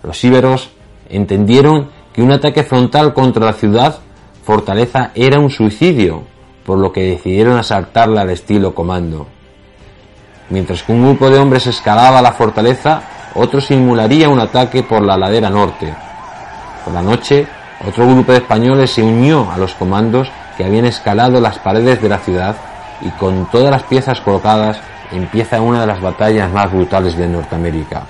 Los 0.03 0.25
íberos 0.25 0.71
entendieron 1.11 1.91
que 2.15 2.23
un 2.23 2.33
ataque 2.33 2.63
frontal 2.63 3.13
contra 3.13 3.45
la 3.45 3.53
ciudad 3.53 3.99
fortaleza 4.43 5.11
era 5.15 5.39
un 5.39 5.51
suicidio, 5.51 6.23
por 6.65 6.79
lo 6.79 6.91
que 6.91 7.03
decidieron 7.03 7.59
asaltarla 7.59 8.23
al 8.23 8.31
estilo 8.31 8.75
comando. 8.75 9.27
Mientras 10.49 10.83
que 10.83 10.93
un 10.93 11.05
grupo 11.05 11.29
de 11.29 11.39
hombres 11.39 11.67
escalaba 11.67 12.23
la 12.23 12.33
fortaleza, 12.33 13.03
otro 13.39 13.61
simularía 13.61 14.29
un 14.29 14.41
ataque 14.41 14.83
por 14.83 15.03
la 15.03 15.17
ladera 15.17 15.49
norte. 15.49 15.95
Por 16.85 16.93
la 16.93 17.03
noche, 17.03 17.47
otro 17.87 18.07
grupo 18.07 18.33
de 18.33 18.39
españoles 18.39 18.91
se 18.91 19.03
unió 19.03 19.51
a 19.51 19.59
los 19.59 19.75
comandos 19.75 20.29
que 20.57 20.65
habían 20.65 20.85
escalado 20.85 21.41
las 21.41 21.59
paredes 21.61 22.03
de 22.03 22.09
la 22.09 22.19
ciudad 22.19 22.57
y 23.01 23.11
con 23.11 23.47
todas 23.47 23.71
las 23.71 23.85
piezas 23.85 24.21
colocadas 24.21 24.81
empieza 25.13 25.61
una 25.61 25.83
de 25.83 25.87
las 25.87 26.01
batallas 26.01 26.51
más 26.53 26.73
brutales 26.73 27.17
de 27.17 27.29
Norteamérica. 27.29 28.03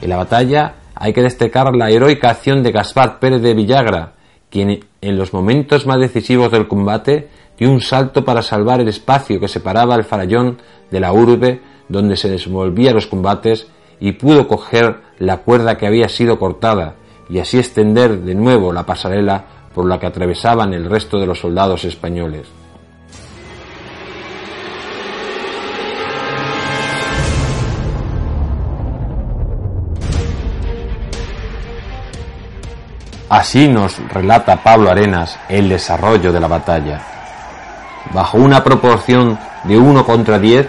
En 0.00 0.08
la 0.08 0.16
batalla 0.16 0.74
hay 0.94 1.12
que 1.12 1.20
destacar 1.20 1.74
la 1.76 1.90
heroica 1.90 2.30
acción 2.30 2.62
de 2.62 2.72
Gaspar 2.72 3.18
Pérez 3.18 3.42
de 3.42 3.54
Villagra, 3.54 4.15
quien 4.56 4.86
en 5.02 5.18
los 5.18 5.34
momentos 5.34 5.84
más 5.84 6.00
decisivos 6.00 6.50
del 6.50 6.66
combate 6.66 7.28
dio 7.58 7.70
un 7.70 7.82
salto 7.82 8.24
para 8.24 8.40
salvar 8.40 8.80
el 8.80 8.88
espacio 8.88 9.38
que 9.38 9.48
separaba 9.48 9.94
el 9.96 10.04
farallón 10.04 10.56
de 10.90 10.98
la 10.98 11.12
urbe 11.12 11.60
donde 11.90 12.16
se 12.16 12.30
desenvolvían 12.30 12.94
los 12.94 13.06
combates 13.06 13.66
y 14.00 14.12
pudo 14.12 14.48
coger 14.48 15.02
la 15.18 15.42
cuerda 15.42 15.76
que 15.76 15.86
había 15.86 16.08
sido 16.08 16.38
cortada 16.38 16.94
y 17.28 17.38
así 17.38 17.58
extender 17.58 18.20
de 18.20 18.34
nuevo 18.34 18.72
la 18.72 18.86
pasarela 18.86 19.44
por 19.74 19.86
la 19.86 20.00
que 20.00 20.06
atravesaban 20.06 20.72
el 20.72 20.86
resto 20.86 21.20
de 21.20 21.26
los 21.26 21.40
soldados 21.40 21.84
españoles. 21.84 22.46
Así 33.28 33.66
nos 33.66 33.98
relata 34.08 34.62
Pablo 34.62 34.88
Arenas 34.88 35.36
el 35.48 35.68
desarrollo 35.68 36.32
de 36.32 36.38
la 36.38 36.46
batalla. 36.46 37.00
Bajo 38.12 38.38
una 38.38 38.62
proporción 38.62 39.36
de 39.64 39.76
1 39.76 40.06
contra 40.06 40.38
10, 40.38 40.68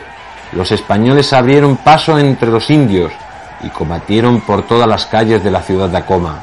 los 0.54 0.72
españoles 0.72 1.34
abrieron 1.34 1.78
paso 1.78 2.18
entre 2.18 2.50
los 2.50 2.72
indios 2.72 3.12
y 3.62 3.70
combatieron 3.70 4.42
por 4.42 4.64
todas 4.64 4.88
las 4.88 5.06
calles 5.06 5.44
de 5.44 5.52
la 5.52 5.62
ciudad 5.62 5.90
de 5.90 5.98
Acoma. 5.98 6.40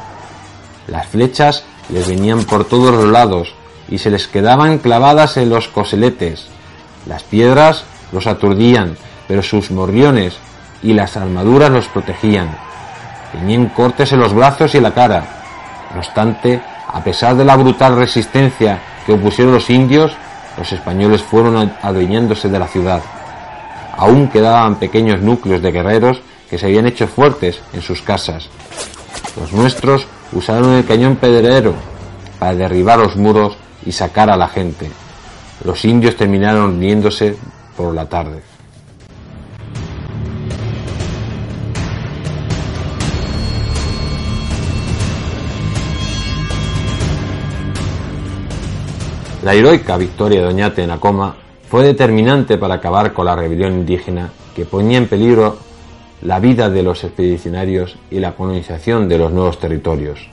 Las 0.87 1.09
flechas 1.09 1.65
les 1.89 2.07
venían 2.07 2.45
por 2.45 2.65
todos 2.65 2.95
los 2.95 3.11
lados 3.11 3.53
y 3.89 3.99
se 3.99 4.11
les 4.11 4.29
quedaban 4.29 4.79
clavadas 4.79 5.37
en 5.37 5.51
los 5.51 5.67
coseletes. 5.67 6.47
Las 7.07 7.25
piedras 7.25 7.85
los 8.13 8.29
aturdían, 8.29 8.97
pero 9.27 9.43
sus 9.43 9.73
morriones 9.73 10.37
y 10.81 10.93
las 10.93 11.17
armaduras 11.17 11.71
los 11.71 11.89
protegían. 11.89 12.57
Tenían 13.33 13.67
cortes 13.71 14.13
en 14.13 14.21
los 14.21 14.33
brazos 14.33 14.77
y 14.77 14.81
la 14.81 14.95
cara, 14.95 15.44
no 15.95 16.01
obstante, 16.01 16.61
a 16.93 17.03
pesar 17.03 17.37
de 17.37 17.45
la 17.45 17.57
brutal 17.57 17.97
resistencia 17.97 18.81
que 19.07 19.13
opusieron 19.13 19.55
los 19.55 19.71
indios, 19.71 20.13
los 20.59 20.73
españoles 20.73 21.23
fueron 21.23 21.73
adueñándose 21.83 22.49
de 22.49 22.59
la 22.59 22.67
ciudad. 22.67 23.01
Aún 23.97 24.29
quedaban 24.29 24.77
pequeños 24.77 25.21
núcleos 25.21 25.63
de 25.63 25.73
guerreros 25.73 26.21
que 26.51 26.59
se 26.59 26.67
habían 26.67 26.87
hecho 26.87 27.07
fuertes 27.07 27.61
en 27.73 27.83
sus 27.83 28.03
casas. 28.03 28.49
Los 29.39 29.53
nuestros 29.53 30.07
usaron 30.33 30.73
el 30.75 30.85
cañón 30.85 31.17
pedrero 31.17 31.75
para 32.39 32.55
derribar 32.55 32.99
los 32.99 33.17
muros 33.17 33.57
y 33.87 33.93
sacar 33.93 34.31
a 34.31 34.37
la 34.37 34.49
gente. 34.49 34.91
Los 35.65 35.85
indios 35.85 36.17
terminaron 36.17 36.75
uniéndose 36.75 37.37
por 37.77 37.95
la 37.95 38.07
tarde. 38.09 38.54
La 49.45 49.53
heroica 49.53 49.99
victoria 49.99 50.41
de 50.41 50.47
Oñate 50.47 50.83
en 50.83 50.91
Acoma 50.91 51.37
fue 51.69 51.85
determinante 51.85 52.57
para 52.57 52.77
acabar 52.77 53.13
con 53.13 53.27
la 53.27 53.37
rebelión 53.37 53.75
indígena 53.75 54.31
que 54.57 54.65
ponía 54.65 54.97
en 54.97 55.07
peligro 55.07 55.59
la 56.23 56.41
vida 56.41 56.71
de 56.71 56.83
los 56.83 57.05
expedicionarios 57.05 57.99
y 58.11 58.21
la 58.21 58.35
colonización 58.35 59.07
de 59.07 59.19
los 59.19 59.31
nuevos 59.31 59.59
territorios. 59.59 60.31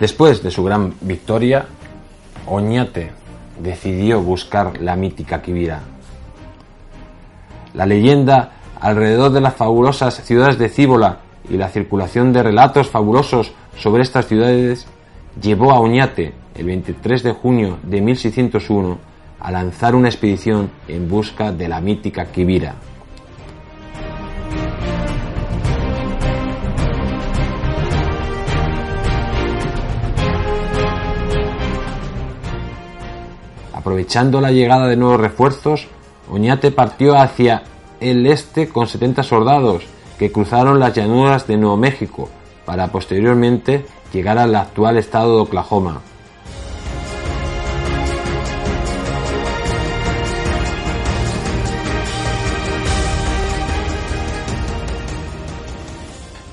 Después 0.00 0.42
de 0.42 0.50
su 0.50 0.64
gran 0.64 0.94
victoria, 1.02 1.66
Oñate 2.46 3.10
decidió 3.60 4.22
buscar 4.22 4.80
la 4.80 4.96
mítica 4.96 5.42
Quivira, 5.42 5.82
la 7.74 7.86
leyenda 7.86 8.52
alrededor 8.80 9.32
de 9.32 9.40
las 9.40 9.54
fabulosas 9.54 10.14
ciudades 10.24 10.58
de 10.58 10.68
Cíbola 10.68 11.20
y 11.48 11.56
la 11.56 11.70
circulación 11.70 12.32
de 12.32 12.42
relatos 12.42 12.90
fabulosos 12.90 13.52
sobre 13.78 14.02
estas 14.02 14.26
ciudades 14.26 14.86
llevó 15.40 15.72
a 15.72 15.80
Oñate, 15.80 16.34
el 16.54 16.66
23 16.66 17.22
de 17.22 17.32
junio 17.32 17.78
de 17.82 18.02
1601, 18.02 18.98
a 19.40 19.50
lanzar 19.50 19.94
una 19.94 20.08
expedición 20.08 20.70
en 20.86 21.08
busca 21.08 21.50
de 21.50 21.68
la 21.68 21.80
mítica 21.80 22.26
Kibira. 22.26 22.74
Aprovechando 33.72 34.40
la 34.40 34.52
llegada 34.52 34.86
de 34.86 34.96
nuevos 34.96 35.20
refuerzos, 35.20 35.88
Oñate 36.32 36.70
partió 36.70 37.18
hacia 37.18 37.62
el 38.00 38.26
este 38.26 38.66
con 38.66 38.86
70 38.86 39.22
soldados 39.22 39.84
que 40.18 40.32
cruzaron 40.32 40.80
las 40.80 40.94
llanuras 40.94 41.46
de 41.46 41.58
Nuevo 41.58 41.76
México 41.76 42.30
para 42.64 42.88
posteriormente 42.88 43.84
llegar 44.14 44.38
al 44.38 44.56
actual 44.56 44.96
estado 44.96 45.36
de 45.36 45.42
Oklahoma. 45.42 46.00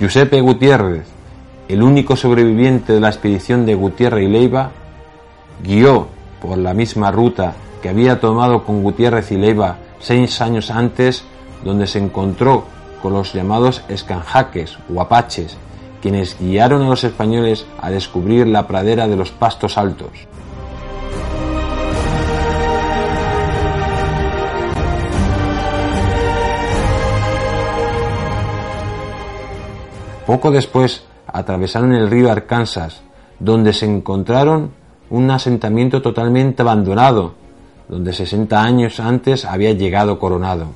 Giuseppe 0.01 0.41
Gutiérrez, 0.41 1.05
el 1.69 1.83
único 1.83 2.17
sobreviviente 2.17 2.91
de 2.91 2.99
la 2.99 3.07
expedición 3.07 3.65
de 3.65 3.75
Gutiérrez 3.75 4.25
y 4.25 4.27
Leiva, 4.27 4.71
guió 5.63 6.09
por 6.41 6.57
la 6.57 6.73
misma 6.73 7.11
ruta 7.11 7.55
que 7.81 7.89
había 7.89 8.19
tomado 8.19 8.63
con 8.63 8.83
Gutiérrez 8.83 9.31
y 9.31 9.37
Leiva 9.37 9.77
seis 9.99 10.41
años 10.41 10.71
antes, 10.71 11.23
donde 11.63 11.87
se 11.87 11.99
encontró 11.99 12.65
con 13.01 13.13
los 13.13 13.33
llamados 13.33 13.83
escanjaques 13.89 14.77
o 14.93 15.01
apaches, 15.01 15.57
quienes 16.01 16.37
guiaron 16.39 16.81
a 16.83 16.89
los 16.89 17.03
españoles 17.03 17.65
a 17.81 17.89
descubrir 17.89 18.47
la 18.47 18.67
pradera 18.67 19.07
de 19.07 19.15
los 19.15 19.31
pastos 19.31 19.77
altos. 19.77 20.09
Poco 30.25 30.51
después 30.51 31.03
atravesaron 31.25 31.91
el 31.93 32.09
río 32.09 32.31
Arkansas, 32.31 33.01
donde 33.39 33.73
se 33.73 33.85
encontraron 33.85 34.71
un 35.09 35.31
asentamiento 35.31 36.03
totalmente 36.03 36.61
abandonado, 36.61 37.33
donde 37.89 38.13
60 38.13 38.61
años 38.61 38.99
antes 38.99 39.43
había 39.45 39.73
llegado 39.73 40.19
Coronado. 40.19 40.67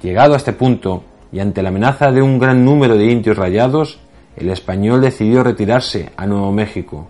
Llegado 0.00 0.34
a 0.34 0.36
este 0.36 0.52
punto, 0.52 1.02
y 1.32 1.40
ante 1.40 1.62
la 1.62 1.70
amenaza 1.70 2.12
de 2.12 2.22
un 2.22 2.38
gran 2.38 2.64
número 2.64 2.96
de 2.96 3.06
indios 3.06 3.36
rayados, 3.36 3.98
el 4.36 4.48
español 4.48 5.00
decidió 5.00 5.42
retirarse 5.42 6.12
a 6.16 6.26
Nuevo 6.26 6.52
México. 6.52 7.08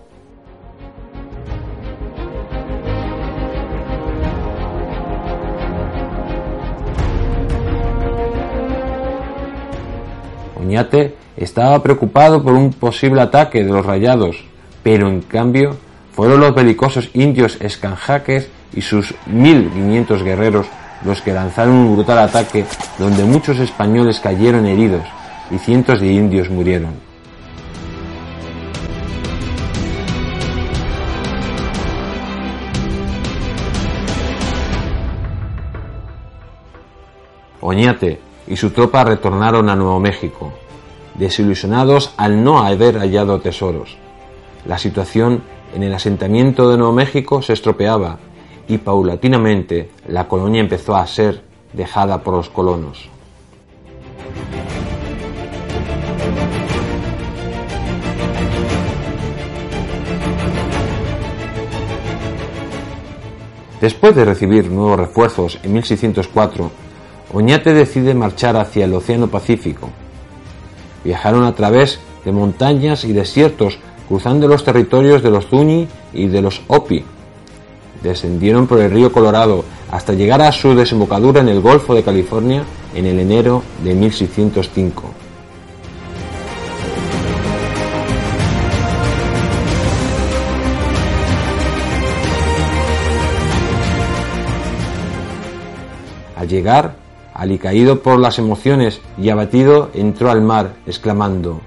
Oñate 10.59 11.15
estaba 11.37 11.83
preocupado 11.83 12.43
por 12.43 12.55
un 12.55 12.73
posible 12.73 13.21
ataque 13.21 13.63
de 13.63 13.71
los 13.71 13.85
rayados, 13.85 14.45
pero 14.83 15.09
en 15.09 15.21
cambio 15.21 15.77
fueron 16.17 16.41
los 16.41 16.55
belicosos 16.55 17.11
indios 17.13 17.59
escanjaques 17.61 18.49
y 18.73 18.81
sus 18.81 19.15
1500 19.27 20.23
guerreros 20.23 20.67
los 21.05 21.21
que 21.21 21.35
lanzaron 21.35 21.75
un 21.75 21.95
brutal 21.95 22.21
ataque 22.21 22.65
donde 22.99 23.23
muchos 23.23 23.59
españoles 23.59 24.19
cayeron 24.21 24.65
heridos 24.65 25.03
y 25.51 25.59
cientos 25.59 26.01
de 26.01 26.07
indios 26.07 26.49
murieron. 26.49 26.95
Oñate 37.61 38.21
y 38.47 38.57
su 38.57 38.71
tropa 38.71 39.05
retornaron 39.05 39.69
a 39.69 39.77
Nuevo 39.77 40.01
México, 40.01 40.55
desilusionados 41.15 42.15
al 42.17 42.43
no 42.43 42.61
haber 42.61 42.97
hallado 42.97 43.41
tesoros. 43.41 43.99
La 44.65 44.79
situación 44.79 45.43
en 45.75 45.83
el 45.83 45.95
asentamiento 45.95 46.71
de 46.71 46.79
Nuevo 46.79 46.93
México 46.93 47.43
se 47.43 47.53
estropeaba 47.53 48.19
y 48.69 48.79
paulatinamente 48.79 49.91
la 50.09 50.29
colonia 50.29 50.61
empezó 50.61 50.97
a 50.97 51.07
ser 51.07 51.43
dejada 51.73 52.23
por 52.23 52.35
los 52.35 52.49
colonos. 52.49 53.09
Después 63.81 64.17
de 64.17 64.25
recibir 64.25 64.71
nuevos 64.71 64.99
refuerzos 64.99 65.59
en 65.63 65.75
1604, 65.75 66.71
Oñate 67.35 67.75
decide 67.75 68.15
marchar 68.15 68.57
hacia 68.57 68.87
el 68.87 68.95
Océano 68.95 69.29
Pacífico. 69.29 69.91
Viajaron 71.05 71.45
a 71.45 71.55
través 71.55 72.01
de 72.25 72.33
montañas 72.33 73.05
y 73.05 73.13
desiertos 73.13 73.79
cruzando 74.09 74.49
los 74.49 74.65
territorios 74.65 75.23
de 75.23 75.31
los 75.31 75.47
Zuni 75.47 75.89
y 76.13 76.29
de 76.29 76.43
los 76.43 76.63
Opi. 76.69 77.05
Descendieron 78.03 78.67
por 78.67 78.81
el 78.81 78.91
río 78.91 79.11
Colorado 79.11 79.65
hasta 79.91 80.13
llegar 80.13 80.43
a 80.43 80.53
su 80.53 80.75
desembocadura 80.75 81.41
en 81.41 81.49
el 81.49 81.61
Golfo 81.61 81.95
de 81.95 82.03
California 82.03 82.65
en 82.95 83.07
el 83.07 83.19
enero 83.19 83.63
de 83.83 83.95
1605. 83.95 85.03
Al 96.37 96.49
llegar, 96.49 96.97
alicaído 97.33 98.03
por 98.03 98.21
las 98.21 98.39
emociones 98.39 99.01
y 99.19 99.31
abatido, 99.31 99.91
entró 99.95 100.31
al 100.31 100.43
mar, 100.43 100.75
exclamando 100.87 101.61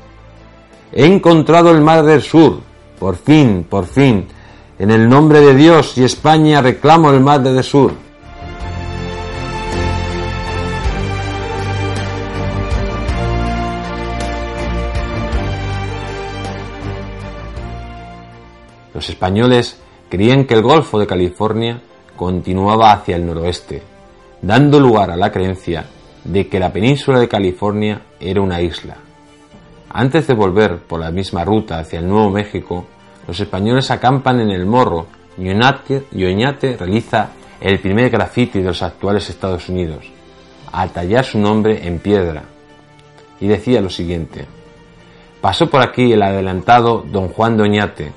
He 0.92 1.06
encontrado 1.06 1.72
el 1.72 1.82
mar 1.82 2.04
del 2.04 2.22
sur. 2.22 2.62
Por 3.00 3.16
fin, 3.16 3.66
por 3.70 3.86
fin. 3.86 4.28
En 4.80 4.92
el 4.92 5.08
nombre 5.08 5.42
de 5.42 5.54
Dios 5.56 5.98
y 5.98 6.04
España 6.04 6.62
reclamo 6.62 7.12
el 7.12 7.20
mar 7.20 7.42
del 7.42 7.64
sur. 7.64 7.94
Los 18.94 19.10
españoles 19.10 19.80
creían 20.10 20.46
que 20.46 20.56
el 20.56 20.62
Golfo 20.62 21.00
de 21.00 21.08
California 21.08 21.82
continuaba 22.16 22.92
hacia 22.92 23.16
el 23.16 23.26
noroeste, 23.26 23.82
dando 24.42 24.80
lugar 24.80 25.12
a 25.12 25.16
la 25.16 25.32
creencia 25.32 25.86
de 26.24 26.50
que 26.50 26.60
la 26.60 26.74
península 26.74 27.20
de 27.20 27.30
California 27.30 28.02
era 28.20 28.42
una 28.42 28.62
isla. 28.62 28.98
Antes 29.92 30.28
de 30.28 30.36
volver 30.36 30.78
por 30.78 31.00
la 31.00 31.10
misma 31.10 31.44
ruta 31.44 31.80
hacia 31.80 32.00
el 32.00 32.08
Nuevo 32.08 32.30
México, 32.30 32.86
los 33.28 33.40
españoles 33.40 33.90
acampan 33.90 34.40
en 34.40 34.52
el 34.52 34.66
Morro 34.66 35.08
y 35.38 35.50
Oñate 35.50 36.78
realiza 36.78 37.30
el 37.60 37.80
primer 37.80 38.10
grafiti 38.10 38.60
de 38.60 38.66
los 38.66 38.84
actuales 38.84 39.30
Estados 39.30 39.68
Unidos, 39.70 40.06
al 40.72 40.92
tallar 40.92 41.26
su 41.26 41.40
nombre 41.40 41.88
en 41.88 42.00
piedra. 42.00 42.44
Y 43.40 43.48
decía 43.48 43.82
lo 43.82 43.90
siguiente, 43.90 44.46
pasó 45.42 45.70
por 45.70 45.82
aquí 45.82 46.12
el 46.12 46.22
adelantado 46.22 47.04
don 47.10 47.30
Juan 47.30 47.58
de 47.58 47.64
Oñate, 47.64 48.12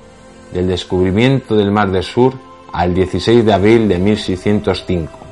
del 0.53 0.67
descubrimiento 0.67 1.55
del 1.55 1.71
Mar 1.71 1.91
del 1.91 2.03
Sur 2.03 2.33
al 2.71 2.93
16 2.93 3.45
de 3.45 3.53
abril 3.53 3.87
de 3.87 3.97
1605. 3.97 5.22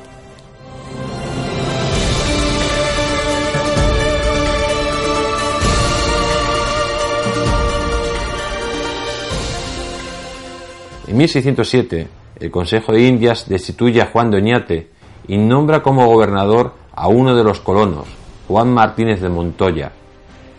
En 11.12 11.18
1607, 11.18 12.08
el 12.40 12.52
Consejo 12.52 12.94
de 12.94 13.06
Indias 13.06 13.50
destituye 13.50 14.02
a 14.02 14.06
Juan 14.06 14.32
de 14.32 14.38
Oñate 14.38 14.88
y 15.28 15.38
nombra 15.38 15.84
como 15.84 16.08
gobernador 16.08 16.74
a 16.94 17.10
uno 17.10 17.36
de 17.36 17.44
los 17.44 17.60
colonos, 17.60 18.08
Juan 18.48 18.74
Martínez 18.74 19.20
de 19.20 19.28
Montoya. 19.28 19.92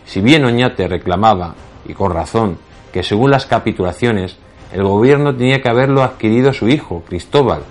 Si 0.05 0.21
bien 0.21 0.45
Oñate 0.45 0.89
reclamaba, 0.89 1.55
y 1.89 1.95
con 1.95 2.13
razón, 2.13 2.59
que 2.93 3.03
según 3.03 3.31
las 3.31 3.47
capitulaciones, 3.47 4.37
el 4.75 4.83
gobierno 4.83 5.35
tenía 5.35 5.63
que 5.63 5.71
haberlo 5.71 6.03
adquirido 6.03 6.53
su 6.53 6.69
hijo, 6.69 7.03
Cristóbal, 7.09 7.63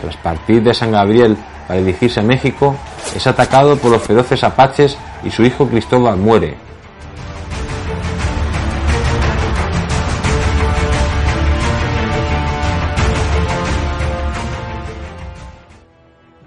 tras 0.00 0.16
partir 0.18 0.62
de 0.62 0.72
San 0.72 0.92
Gabriel 0.92 1.36
para 1.66 1.80
dirigirse 1.80 2.20
a 2.20 2.22
México, 2.22 2.76
es 3.14 3.26
atacado 3.26 3.76
por 3.76 3.90
los 3.90 4.02
feroces 4.02 4.44
apaches 4.44 4.96
y 5.24 5.30
su 5.30 5.44
hijo 5.44 5.68
Cristóbal 5.68 6.16
muere. 6.16 6.56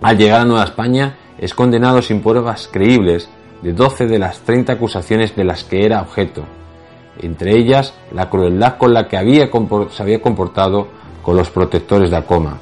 Al 0.02 0.18
llegar 0.18 0.42
a 0.42 0.46
Nueva 0.46 0.64
España, 0.64 1.18
es 1.38 1.54
condenado 1.54 2.02
sin 2.02 2.22
pruebas 2.22 2.70
creíbles 2.72 3.30
de 3.62 3.74
12 3.74 4.08
de 4.08 4.18
las 4.18 4.40
30 4.40 4.74
acusaciones 4.74 5.36
de 5.36 5.44
las 5.44 5.64
que 5.64 5.86
era 5.86 6.02
objeto, 6.02 6.46
entre 7.20 7.58
ellas 7.58 7.94
la 8.12 8.30
crueldad 8.30 8.78
con 8.78 8.94
la 8.94 9.08
que 9.08 9.18
había 9.18 9.50
se 9.92 10.04
había 10.04 10.22
comportado 10.22 10.88
con 11.22 11.36
los 11.36 11.50
protectores 11.50 12.10
de 12.10 12.18
Acoma. 12.18 12.58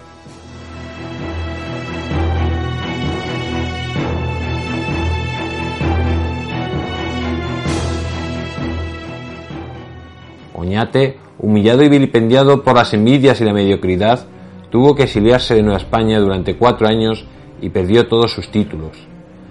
Oñate, 10.68 11.18
humillado 11.40 11.82
y 11.82 11.88
vilipendiado 11.88 12.62
por 12.62 12.76
las 12.76 12.94
envidias 12.94 13.40
y 13.40 13.46
la 13.46 13.54
mediocridad, 13.54 14.26
tuvo 14.70 14.96
que 14.96 15.04
exiliarse 15.04 15.56
de 15.56 15.64
Nueva 15.64 15.78
España 15.78 16.20
durante 16.20 16.58
cuatro 16.58 16.90
años 16.90 17.26
y 17.62 17.70
perdió 17.70 18.10
todos 18.10 18.34
sus 18.34 18.52
títulos, 18.52 18.98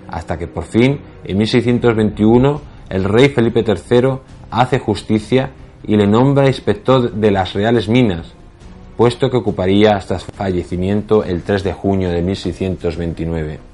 hasta 0.09 0.37
que 0.37 0.47
por 0.47 0.65
fin, 0.65 1.01
en 1.25 1.39
1621, 1.39 2.61
el 2.91 3.05
rey 3.05 3.31
Felipe 3.31 3.65
III 3.67 4.19
hace 4.51 4.79
justicia 4.79 5.53
y 5.87 5.97
le 5.97 6.07
nombra 6.07 6.49
inspector 6.49 7.11
de 7.11 7.31
las 7.31 7.55
Reales 7.55 7.89
Minas, 7.89 8.35
puesto 8.99 9.31
que 9.31 9.39
ocuparía 9.39 9.97
hasta 9.97 10.19
su 10.19 10.31
fallecimiento 10.33 11.25
el 11.25 11.43
3 11.43 11.65
de 11.65 11.73
junio 11.73 12.11
de 12.11 12.21
1629. 12.21 13.66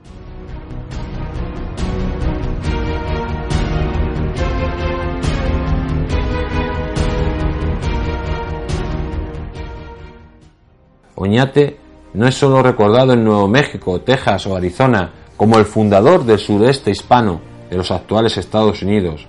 Oñate 11.25 11.77
no 12.15 12.27
es 12.27 12.35
solo 12.35 12.65
recordado 12.65 13.13
en 13.13 13.23
Nuevo 13.23 13.47
México, 13.47 14.01
Texas 14.01 14.45
o 14.49 14.57
Arizona 14.57 15.09
como 15.37 15.57
el 15.57 15.67
fundador 15.67 16.25
del 16.25 16.41
sureste 16.41 16.91
hispano 16.91 17.41
de 17.71 17.77
los 17.77 17.93
actuales 17.93 18.37
Estados 18.37 18.83
Unidos, 18.83 19.29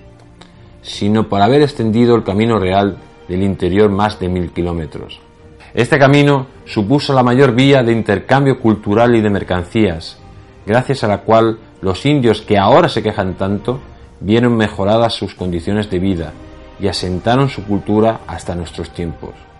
sino 0.82 1.28
por 1.28 1.40
haber 1.40 1.62
extendido 1.62 2.16
el 2.16 2.24
camino 2.24 2.58
real 2.58 2.96
del 3.28 3.44
interior 3.44 3.90
más 3.90 4.18
de 4.18 4.28
mil 4.28 4.50
kilómetros. 4.50 5.20
Este 5.72 5.96
camino 5.96 6.48
supuso 6.64 7.12
la 7.12 7.22
mayor 7.22 7.54
vía 7.54 7.84
de 7.84 7.92
intercambio 7.92 8.58
cultural 8.58 9.14
y 9.14 9.20
de 9.20 9.30
mercancías, 9.30 10.18
gracias 10.66 11.04
a 11.04 11.06
la 11.06 11.18
cual 11.18 11.60
los 11.80 12.04
indios 12.06 12.42
que 12.42 12.58
ahora 12.58 12.88
se 12.88 13.04
quejan 13.04 13.34
tanto 13.34 13.78
vieron 14.18 14.56
mejoradas 14.56 15.14
sus 15.14 15.36
condiciones 15.36 15.88
de 15.90 16.00
vida 16.00 16.32
y 16.80 16.88
asentaron 16.88 17.48
su 17.48 17.64
cultura 17.64 18.22
hasta 18.26 18.56
nuestros 18.56 18.90
tiempos. 18.90 19.53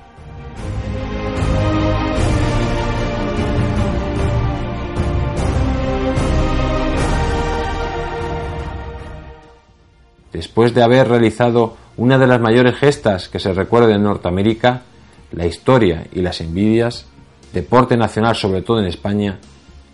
Después 10.34 10.74
de 10.74 10.82
haber 10.82 11.08
realizado 11.08 11.76
una 11.96 12.18
de 12.18 12.26
las 12.26 12.40
mayores 12.40 12.74
gestas 12.74 13.28
que 13.28 13.38
se 13.38 13.54
recuerda 13.54 13.94
en 13.94 14.02
Norteamérica, 14.02 14.82
la 15.30 15.46
historia 15.46 16.08
y 16.12 16.22
las 16.22 16.40
envidias, 16.40 17.06
deporte 17.52 17.96
nacional 17.96 18.34
sobre 18.34 18.60
todo 18.60 18.80
en 18.80 18.86
España, 18.86 19.38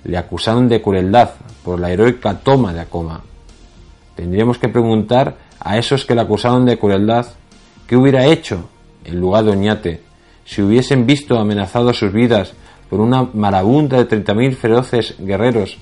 le 0.03 0.17
acusaron 0.17 0.67
de 0.67 0.81
crueldad 0.81 1.33
por 1.63 1.79
la 1.79 1.93
heroica 1.93 2.39
toma 2.39 2.73
de 2.73 2.81
Acoma. 2.81 3.21
Tendríamos 4.17 4.57
que 4.57 4.71
preguntar 4.71 5.37
a 5.61 5.77
esos 5.77 6.07
que 6.07 6.15
le 6.15 6.23
acusaron 6.23 6.65
de 6.65 6.79
crueldad 6.79 7.27
qué 7.87 7.97
hubiera 7.97 8.25
hecho 8.25 8.71
en 9.05 9.21
lugar 9.21 9.45
de 9.45 9.51
Oñate 9.51 10.01
si 10.47 10.63
hubiesen 10.63 11.05
visto 11.05 11.39
amenazadas 11.39 11.99
sus 11.99 12.15
vidas 12.15 12.55
por 12.89 13.01
una 13.01 13.29
marabunta 13.35 14.03
de 14.03 14.09
30.000 14.09 14.55
feroces 14.55 15.17
guerreros 15.19 15.77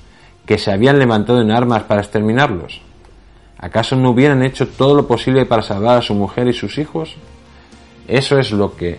que 0.46 0.58
se 0.58 0.72
habían 0.72 0.98
levantado 0.98 1.40
en 1.40 1.52
armas 1.52 1.84
para 1.84 2.00
exterminarlos. 2.00 2.87
¿Acaso 3.58 3.96
no 3.96 4.10
hubieran 4.10 4.42
hecho 4.42 4.68
todo 4.68 4.94
lo 4.94 5.08
posible 5.08 5.44
para 5.44 5.62
salvar 5.62 5.98
a 5.98 6.02
su 6.02 6.14
mujer 6.14 6.46
y 6.46 6.52
sus 6.52 6.78
hijos? 6.78 7.16
Eso 8.06 8.38
es 8.38 8.52
lo 8.52 8.76
que 8.76 8.98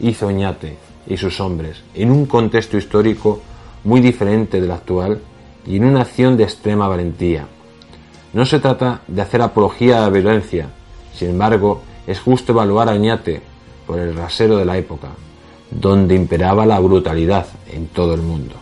hizo 0.00 0.26
Oñate 0.26 0.78
y 1.06 1.18
sus 1.18 1.38
hombres 1.40 1.82
en 1.94 2.10
un 2.10 2.24
contexto 2.24 2.78
histórico 2.78 3.42
muy 3.84 4.00
diferente 4.00 4.60
del 4.60 4.70
actual 4.70 5.20
y 5.66 5.76
en 5.76 5.84
una 5.84 6.02
acción 6.02 6.36
de 6.36 6.44
extrema 6.44 6.88
valentía. 6.88 7.46
No 8.32 8.46
se 8.46 8.58
trata 8.58 9.02
de 9.06 9.20
hacer 9.20 9.42
apología 9.42 9.98
a 9.98 10.02
la 10.02 10.10
violencia, 10.10 10.70
sin 11.14 11.30
embargo, 11.30 11.82
es 12.06 12.20
justo 12.20 12.52
evaluar 12.52 12.88
a 12.88 12.92
Oñate 12.92 13.42
por 13.86 13.98
el 13.98 14.16
rasero 14.16 14.56
de 14.56 14.64
la 14.64 14.78
época, 14.78 15.08
donde 15.70 16.14
imperaba 16.14 16.64
la 16.64 16.80
brutalidad 16.80 17.46
en 17.70 17.88
todo 17.88 18.14
el 18.14 18.22
mundo. 18.22 18.54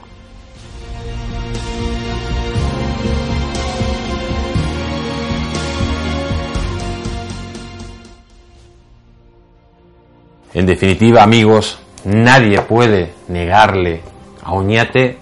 En 10.58 10.66
definitiva, 10.66 11.22
amigos, 11.22 11.78
nadie 12.04 12.60
puede 12.62 13.12
negarle 13.28 14.00
a 14.42 14.54
Oñate 14.54 15.16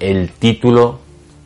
el 0.00 0.32
título 0.32 0.98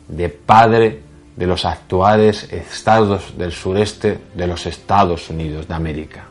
de 0.07 0.29
padre 0.29 1.01
de 1.35 1.45
los 1.45 1.63
actuales 1.65 2.51
estados 2.51 3.37
del 3.37 3.51
sureste 3.51 4.17
de 4.33 4.47
los 4.47 4.65
Estados 4.65 5.29
Unidos 5.29 5.67
de 5.67 5.73
América. 5.75 6.30